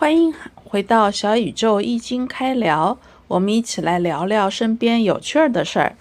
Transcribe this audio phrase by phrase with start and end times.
[0.00, 5.96] 欢迎回到小宇宙易经开聊，我们一起来聊聊身边有趣儿的事儿。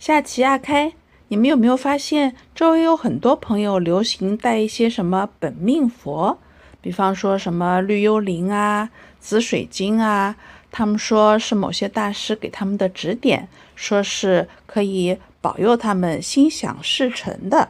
[0.00, 0.92] 下棋啊，开！
[1.28, 6.36] 你们有没有发现，周围有很多朋友流行带一些什么本命佛，
[6.80, 8.90] 比方说什么绿幽灵啊、
[9.20, 10.34] 紫水晶啊，
[10.72, 17.68] 他们说是某些大师给他们的指点，说是可以保佑他们心想事成的。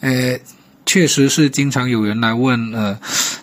[0.00, 0.38] 呃，
[0.84, 2.98] 确实是经常有人来问，呃，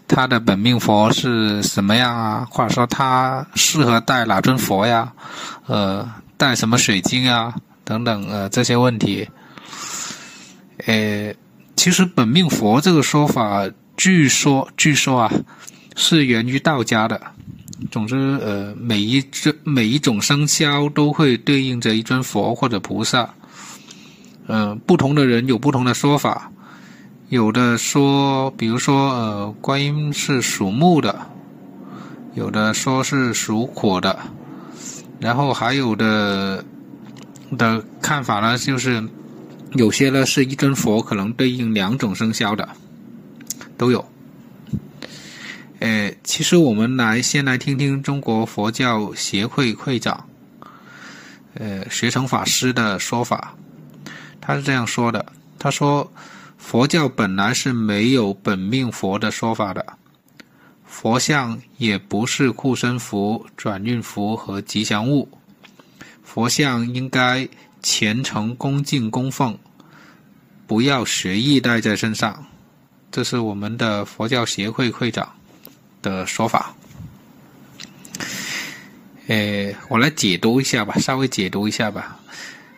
[0.07, 2.47] 他的本命佛是什么样啊？
[2.49, 5.11] 或者说他适合带哪尊佛呀？
[5.67, 7.53] 呃，带什么水晶啊？
[7.83, 9.27] 等等，呃，这些问题，
[10.85, 11.33] 呃，
[11.75, 15.31] 其实本命佛这个说法，据说，据说啊，
[15.95, 17.21] 是源于道家的。
[17.91, 23.29] 总之，呃，每一尊每一种生肖都会对应着一尊佛或者菩萨。
[24.47, 26.51] 嗯，不同的人有不同的说法，
[27.29, 31.15] 有的说，比如说，呃，观音是属木的，
[32.33, 34.17] 有的说是属火的，
[35.19, 36.63] 然后还有的。
[37.59, 39.01] 的看法呢，就是
[39.73, 42.67] 有些呢是一尊佛，可能对应两种生肖的，
[43.77, 44.03] 都有。
[45.79, 50.27] 呃，其实我们来先来听听中国佛教协会会长，
[51.53, 53.53] 呃，学成法师的说法。
[54.41, 55.23] 他是这样说的：
[55.59, 56.11] 他说，
[56.57, 59.85] 佛教本来是没有本命佛的说法的，
[60.85, 65.29] 佛像也不是护身符、转运符和吉祥物。
[66.23, 67.47] 佛像应该
[67.81, 69.57] 虔诚恭敬供奉，
[70.65, 72.45] 不要随意带在身上。
[73.11, 75.31] 这是我们的佛教协会会长
[76.01, 76.75] 的说法。
[79.27, 82.19] 诶，我来解读一下吧，稍微解读一下吧。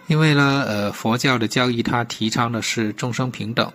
[0.08, 3.72] 因为呢，呃，佛教的教义它提倡的是众生平等，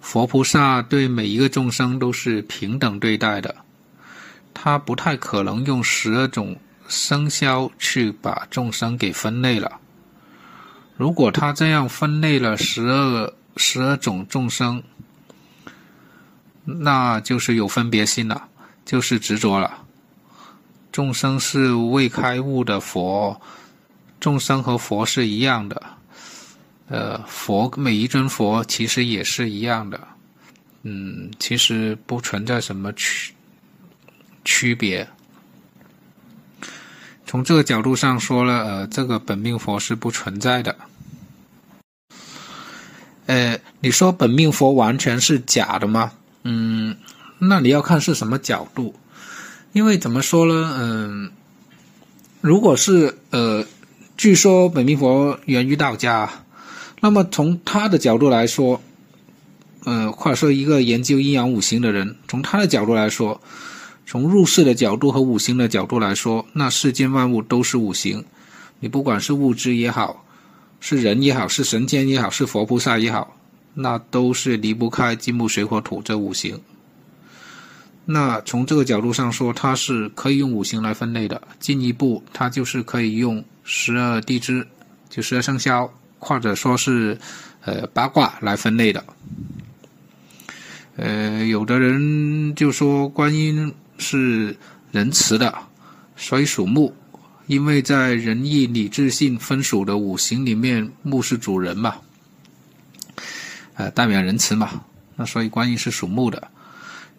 [0.00, 3.54] 佛菩萨对每一个众生都是平等对待的，
[4.54, 6.56] 他不太可能用十二种。
[6.88, 9.72] 生肖去把众生给分类了。
[10.96, 14.80] 如果他这样分类了十二十二种众生，
[16.64, 18.46] 那就是有分别心了，
[18.84, 19.82] 就是执着了。
[20.92, 23.40] 众生是未开悟的佛，
[24.20, 25.82] 众生和佛是一样的。
[26.88, 30.00] 呃，佛每一尊佛其实也是一样的。
[30.82, 33.32] 嗯，其实不存在什么区
[34.44, 35.08] 区别。
[37.26, 40.76] 从这个角度上说了，呃，这个本命佛是不存在的。
[43.26, 46.12] 呃，你说本命佛完全是假的吗？
[46.44, 46.96] 嗯，
[47.40, 48.94] 那你要看是什么角度。
[49.72, 50.76] 因为怎么说呢？
[50.78, 51.32] 嗯，
[52.40, 53.66] 如果是呃，
[54.16, 56.30] 据说本命佛源于道家，
[57.00, 58.80] 那么从他的角度来说，
[59.84, 63.40] 呃，或者说一个研究阴阳五行的人，从他的角度来说。
[64.08, 68.24] 从入世的角度和五行的角度来说，那世间万物都是五行。
[68.78, 70.24] 你不管是物质也好，
[70.78, 73.36] 是人也好，是神仙也好，是佛菩萨也好，
[73.74, 76.60] 那都是离不开金木水火土这五行。
[78.06, 81.42] 那从这个角度上说，它是可以用五行来分类的。
[81.60, 84.66] 进一步，它就是可以用十二地支，
[85.10, 87.18] 就十二生肖，或者说是
[87.64, 89.04] 呃八卦来分类的。
[90.96, 93.74] 呃，有的人就说观音。
[93.98, 94.54] 是
[94.92, 95.54] 仁慈的，
[96.16, 96.92] 所以属木，
[97.46, 101.96] 因为在仁义礼智信分属的五行里面，木是主人嘛，
[103.72, 104.84] 呃，代表仁慈嘛，
[105.16, 106.46] 那所以观音是属木的。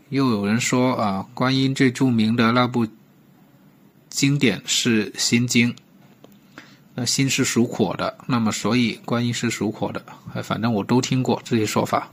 [0.10, 2.88] 又有人说啊，观音最著名的那部
[4.10, 5.72] 经典是《心经》，
[6.96, 10.02] 那心是属火的，那么所以观音是属火的。
[10.44, 12.10] 反正我都听过这些说法。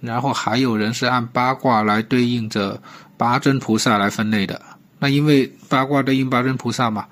[0.00, 2.80] 然后还有人是按八卦来对应着
[3.18, 4.62] 八尊菩萨来分类的，
[4.98, 7.06] 那因为八卦对应八尊菩萨嘛，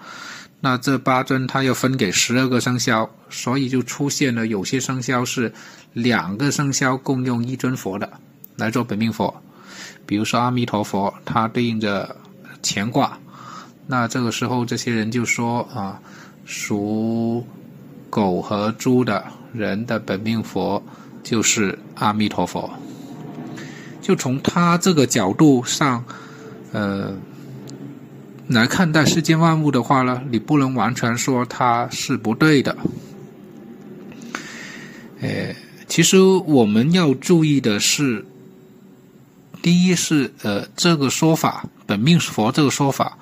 [0.61, 5.53] 那这八尊它要分给十二个生肖，所以就出现了有些生肖是
[5.93, 8.11] 两个生肖共用一尊佛的
[8.57, 9.43] 来做本命佛，
[10.09, 12.17] 比如说阿弥陀佛，它对应着
[12.65, 13.17] 乾卦，
[13.87, 16.01] 那这个时候这些人就说啊，
[16.45, 17.47] 属
[18.11, 19.23] 狗和猪的
[19.53, 20.83] 人的本命佛。
[21.25, 22.71] 就是阿弥陀佛，
[24.01, 26.03] 就从他这个角度上，
[26.73, 27.15] 呃，
[28.47, 32.75] 来看待世间万物的话呢，你不能完全说他是不对的。
[35.21, 35.55] 呃，
[35.87, 38.25] 其实我们要注意的是，
[39.63, 43.19] 第一是呃，这个说法“本命佛”这个说法，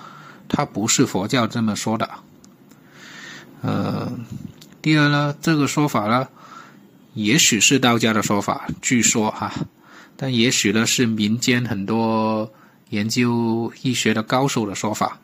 [0.49, 2.09] 它不是佛教这么说的。
[3.62, 4.12] 呃，
[4.81, 6.29] 第二呢，这个说法呢。
[7.15, 9.50] 也许是道家的说法，据说哈，
[10.19, 12.53] 但也许呢是民间很多
[12.91, 15.19] 研究医学的高手的说法，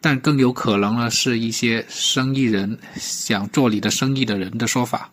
[0.00, 5.10] 但更有可能呢是一些生意人想做你的生意的人的说法。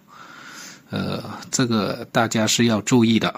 [0.90, 1.22] 呃，
[1.52, 3.36] 这个大家是要注意的。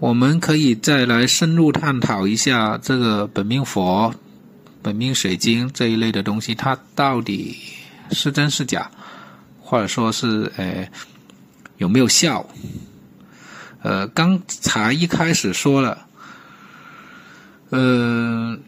[0.00, 4.14] 我们可以再来深入探讨一下这个本命佛、
[4.82, 7.56] 本命水晶这一类的东西，它到底
[8.10, 8.90] 是真是假，
[9.60, 10.86] 或者说是呃
[11.78, 12.46] 有没有效？
[13.82, 16.06] 呃，刚才一开始说了，
[17.70, 18.58] 呃，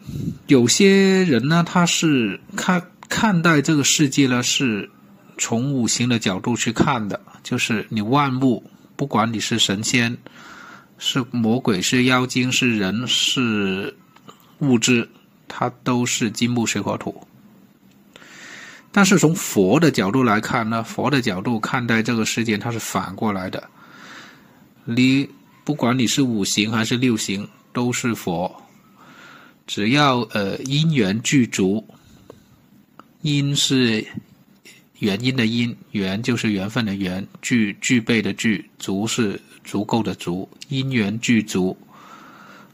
[0.47, 4.89] 有些人呢，他是看看待这个世界呢，是
[5.37, 8.63] 从五行的角度去看的，就是你万物，
[8.95, 10.17] 不管你是神仙。
[10.97, 13.95] 是魔鬼，是妖精，是人，是
[14.59, 15.07] 物质，
[15.47, 17.25] 它都是金木水火土。
[18.91, 23.69] 但是从佛的角度来看呢，佛的角度看待这个世界，它是反过来的。
[24.85, 25.29] 你
[25.63, 28.63] 不管你是五行还是六行，都是佛。
[29.67, 31.85] 只要呃因缘具足，
[33.21, 34.07] 因是
[34.99, 39.39] 原因的因，缘就是缘分的缘，具具备的具，足是。
[39.63, 41.77] 足够的足，因缘具足，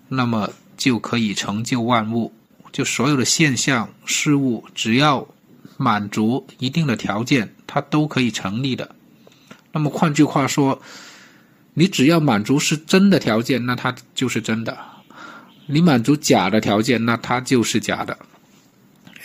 [0.07, 0.47] 那么
[0.77, 2.31] 就可以成就万物。
[2.71, 5.27] 就所有的现象事物，只要
[5.77, 8.95] 满足一定的条件，它都可以成立的。
[9.71, 10.79] 那么换句话说，
[11.73, 14.71] 你只要满足是真的条件，那它就是真的；
[15.65, 18.15] 你满足假的条件，那它就是假的。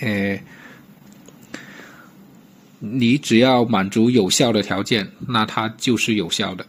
[0.01, 0.43] 诶，
[2.79, 6.67] 你只要满足有效的条件，那它就是有效的。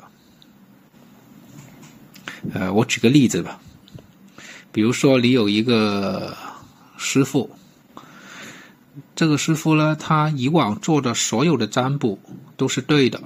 [2.53, 3.59] 呃，我举个例子吧，
[4.71, 6.35] 比如说你有一个
[6.97, 7.49] 师傅，
[9.13, 12.17] 这个师傅呢，他以往做的所有的占卜
[12.55, 13.21] 都是对的，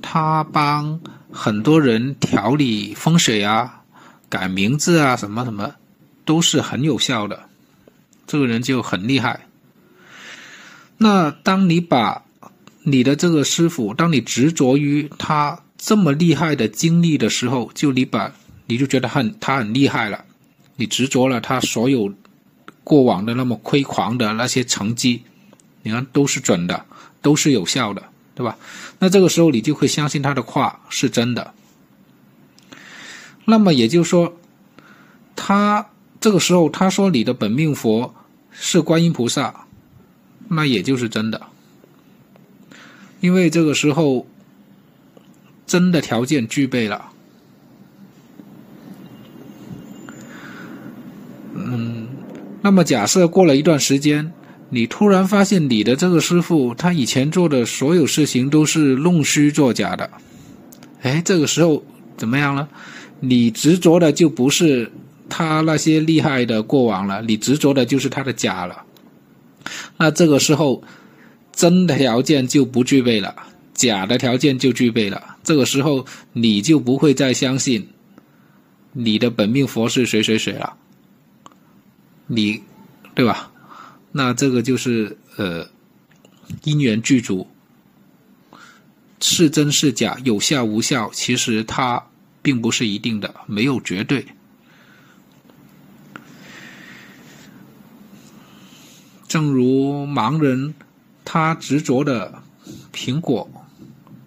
[0.00, 1.00] 他帮
[1.32, 3.82] 很多人调理风水啊、
[4.28, 5.74] 改名字啊什么什么，
[6.24, 7.48] 都是很有效的，
[8.26, 9.47] 这个人就很厉害。
[10.98, 12.24] 那当你把
[12.82, 15.60] 你的这个师傅，当你执着于他。
[15.80, 18.32] 这么厉害的经历的时候，就你把
[18.66, 20.24] 你就觉得很他很厉害了，
[20.74, 22.12] 你执着了他所有
[22.82, 25.22] 过往的那么辉煌的那些成绩，
[25.84, 26.84] 你看都是准的，
[27.22, 28.02] 都是有效的，
[28.34, 28.58] 对吧？
[28.98, 31.54] 那这个时候你就会相信他的话是真的。
[33.44, 34.36] 那么也就是说，
[35.36, 35.90] 他
[36.20, 38.12] 这个时候他说你的本命佛
[38.50, 39.67] 是观音菩萨，
[40.48, 41.40] 那也就是真的，
[43.20, 44.26] 因为这个时候。
[45.68, 47.10] 真的条件具备了，
[51.54, 52.08] 嗯，
[52.62, 54.32] 那么假设过了一段时间，
[54.70, 60.08] 你突然发现你的这个师傅他以前做的所有事情都是弄虚作假的，
[61.02, 61.84] 哎，这个时候
[62.16, 62.66] 怎么样了？
[63.20, 64.90] 你执着的就不是
[65.28, 68.86] 他那些厉害的过往了，你执着的就是他的假了。
[69.96, 70.82] 那这个时候，
[71.52, 73.34] 真的条件就不具备了，
[73.74, 75.36] 假的条件就具备了。
[75.42, 77.88] 这个时候，你就不会再相信
[78.92, 80.76] 你的本命佛是谁谁谁了，
[82.26, 82.62] 你
[83.14, 83.50] 对吧？
[84.12, 85.68] 那这个就是呃
[86.64, 87.46] 因缘具足，
[89.20, 92.02] 是真是假，有效无效，其实它
[92.40, 94.24] 并不是一定的，没有绝对。
[99.28, 100.74] 正如盲人
[101.24, 102.42] 他执着的
[102.92, 103.48] 苹果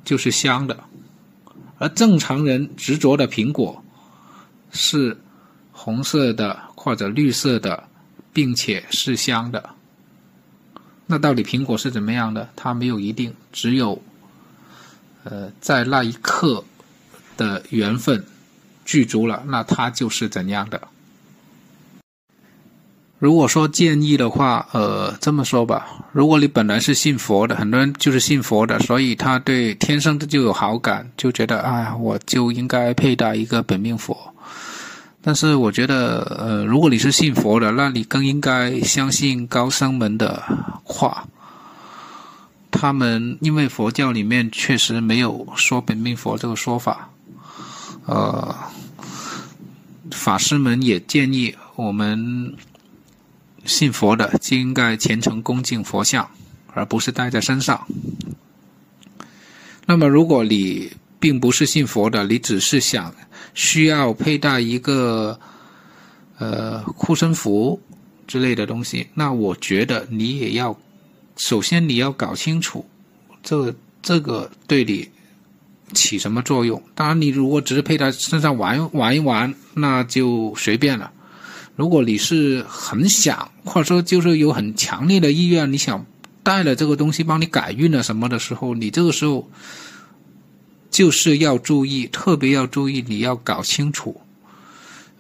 [0.05, 0.83] 就是香的。
[1.79, 3.83] 而正常人执着的苹果
[4.71, 5.17] 是
[5.71, 7.83] 红色的或者绿色的，
[8.31, 9.71] 并且是香的。
[11.07, 12.47] 那到底苹果是怎么样的？
[12.55, 13.99] 它没有一定，只有
[15.23, 16.63] 呃在那一刻
[17.35, 18.23] 的缘分
[18.85, 20.87] 具足了，那它就是怎样的。
[23.21, 34.17] 如果说建议的话，呃，这么说吧，如果你本来是信佛的，很多人就是信佛的，所以他对天生的就有好感，就觉得，哎，我就应该佩戴一个本命佛。
[35.21, 40.41] 但是我觉得，呃，如果你是信佛的，那你更应该相信高僧们的
[40.83, 41.23] 话。
[42.71, 47.07] 他们因为佛教里面确实没有说本命佛这个说法，
[48.07, 48.55] 呃，
[50.09, 52.55] 法师们也建议我们。
[53.65, 56.29] 信佛的就应该虔诚恭敬佛像，
[56.73, 57.87] 而不是带在身上。
[59.85, 63.13] 那么，如果你并不是信佛的，你只是想
[63.53, 65.39] 需要佩戴一个
[66.37, 67.79] 呃护身符
[68.25, 70.75] 之类的东西，那我觉得你也要
[71.35, 72.85] 首先你要搞清楚，
[73.43, 75.09] 这这个对你
[75.93, 76.81] 起什么作用。
[76.95, 81.11] 当然，你如果只是佩戴身上玩玩一玩，那就随便了。
[81.75, 86.05] 如果你是很想，或者说就是有很强烈的意愿，你想
[86.43, 89.49] 带了这个东西帮你改运了什么的时候，你这个时候
[90.89, 94.21] 就是要注意，特别要注意，你要搞清楚。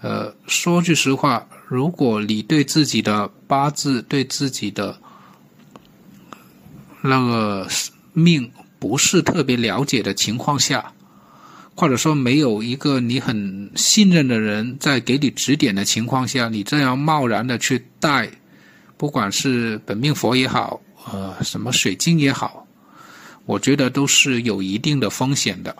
[0.01, 4.99] 呃，说句实话，如果你对自己的八字、对自己的
[7.01, 7.67] 那个
[8.13, 10.91] 命不是特别了解的情况下，
[11.75, 18.29] 或者说没有一个你很信任的人在给你指点的情况下，你这样贸然的去带，
[18.97, 20.79] 不管是本命佛也好，
[21.11, 22.67] 呃，什么水晶也好，
[23.45, 25.75] 我觉得都是有一定的风险的。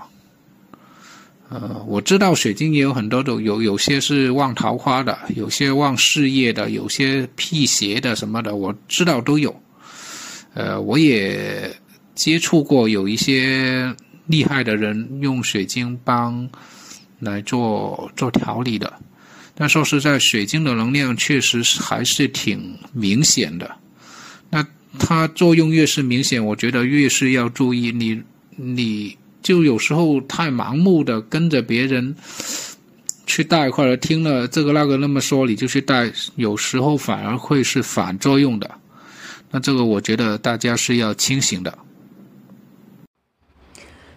[1.50, 9.54] 呃，我知道水晶也有很多种，有有些是旺桃花的，有些旺事业的，有些辟邪的什么的，我知道都有。
[10.54, 11.70] 呃，我也
[12.16, 13.94] 接触过有一些
[14.32, 16.50] 厉害的人用水晶帮
[17.20, 18.92] 来做做调理的，
[19.54, 23.70] 但说实在，水晶的能量确实还是挺明显的。
[24.50, 24.66] 那
[24.98, 27.92] 它作用越是明显，我觉得越是要注意。
[27.92, 28.22] 你
[28.56, 29.18] 你。
[29.44, 32.16] 就有时候太盲目的跟着别人
[33.26, 38.70] 去带，或者听了这个那个那么说，你就去带，有时候反而会是反作用的。
[39.50, 41.76] 那这个我觉得大家是要清醒的。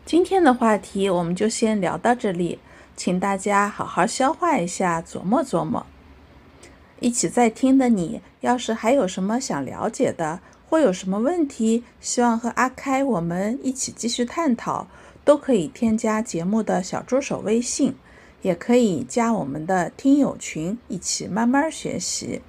[0.06, 2.58] 今天的话题我们就先聊到这里，
[2.94, 5.86] 请大家好好消化一下，琢磨琢磨。
[7.00, 14.86] 一起在听的你，要是还有什么想了解的，或有什么问题，希望和阿开我们一起继续探讨。
[15.24, 17.94] 都可以添加节目的小助手微信，
[18.42, 22.42] 也可以加我们的听友群，一起慢慢学习。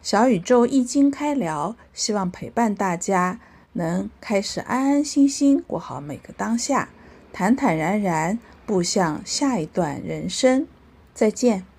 [0.00, 3.40] 小宇宙易经开聊，希望陪伴大家，
[3.72, 6.90] 能开始安安心心过好每个当下，
[7.32, 10.66] 坦坦然然步向下一段人生。
[11.14, 11.71] 再见。